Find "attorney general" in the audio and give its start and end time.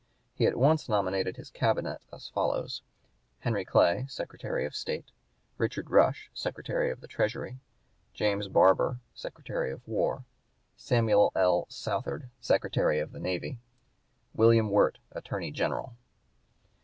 15.11-15.95